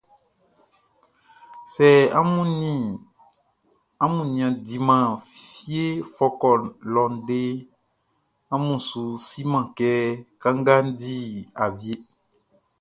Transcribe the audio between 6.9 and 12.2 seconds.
lɔ deʼn, amun su siman kɛ kanga di awieʼn.